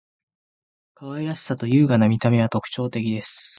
[0.95, 3.49] 可愛らしさと優雅な見た目は特徴的です．